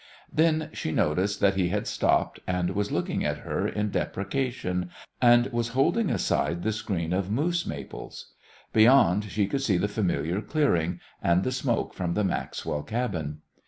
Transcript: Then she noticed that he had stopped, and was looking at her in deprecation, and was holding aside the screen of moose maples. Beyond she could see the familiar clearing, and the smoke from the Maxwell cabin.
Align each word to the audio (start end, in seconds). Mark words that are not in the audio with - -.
Then 0.33 0.71
she 0.73 0.91
noticed 0.91 1.39
that 1.41 1.53
he 1.53 1.67
had 1.69 1.85
stopped, 1.85 2.39
and 2.47 2.71
was 2.71 2.91
looking 2.91 3.23
at 3.23 3.37
her 3.45 3.67
in 3.67 3.91
deprecation, 3.91 4.89
and 5.21 5.45
was 5.53 5.67
holding 5.77 6.09
aside 6.09 6.63
the 6.63 6.71
screen 6.73 7.13
of 7.13 7.29
moose 7.29 7.67
maples. 7.67 8.33
Beyond 8.73 9.25
she 9.25 9.45
could 9.45 9.61
see 9.61 9.77
the 9.77 9.87
familiar 9.87 10.41
clearing, 10.41 10.99
and 11.21 11.43
the 11.43 11.51
smoke 11.51 11.93
from 11.93 12.15
the 12.15 12.23
Maxwell 12.23 12.81
cabin. 12.81 13.41